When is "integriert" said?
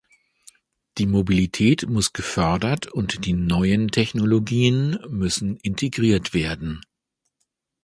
5.57-6.33